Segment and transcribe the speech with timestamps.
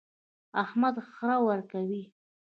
[0.63, 2.03] احمد خړه ورکوي.